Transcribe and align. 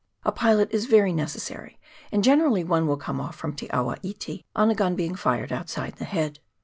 A 0.23 0.31
pilot 0.31 0.71
is 0.73 0.85
very 0.87 1.13
necessary, 1.13 1.77
and 2.11 2.23
generally 2.23 2.63
one 2.63 2.87
will 2.87 2.97
come 2.97 3.21
off 3.21 3.35
from 3.35 3.55
Te 3.55 3.69
awa 3.69 3.97
iti 4.01 4.43
on 4.55 4.71
a 4.71 4.73
gun 4.73 4.95
being 4.95 5.13
fired 5.13 5.53
outside 5.53 5.97
the 5.97 6.05
head. 6.05 6.39